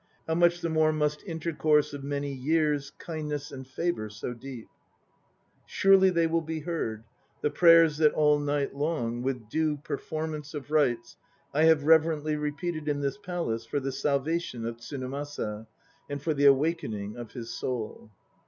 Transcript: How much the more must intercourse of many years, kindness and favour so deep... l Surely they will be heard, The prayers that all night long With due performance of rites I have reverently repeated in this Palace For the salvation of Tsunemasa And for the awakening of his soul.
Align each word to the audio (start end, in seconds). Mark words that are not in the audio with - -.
How 0.27 0.33
much 0.33 0.61
the 0.61 0.69
more 0.69 0.91
must 0.91 1.21
intercourse 1.27 1.93
of 1.93 2.03
many 2.03 2.33
years, 2.33 2.91
kindness 2.97 3.51
and 3.51 3.67
favour 3.67 4.09
so 4.09 4.33
deep... 4.33 4.67
l 4.67 4.75
Surely 5.67 6.09
they 6.09 6.25
will 6.25 6.41
be 6.41 6.61
heard, 6.61 7.03
The 7.41 7.51
prayers 7.51 7.97
that 7.97 8.11
all 8.15 8.39
night 8.39 8.73
long 8.75 9.21
With 9.21 9.47
due 9.47 9.77
performance 9.77 10.55
of 10.55 10.71
rites 10.71 11.17
I 11.53 11.65
have 11.65 11.83
reverently 11.83 12.35
repeated 12.35 12.87
in 12.87 13.01
this 13.01 13.19
Palace 13.19 13.67
For 13.67 13.79
the 13.79 13.91
salvation 13.91 14.65
of 14.65 14.77
Tsunemasa 14.77 15.67
And 16.09 16.19
for 16.19 16.33
the 16.33 16.45
awakening 16.47 17.15
of 17.15 17.33
his 17.33 17.51
soul. 17.51 18.09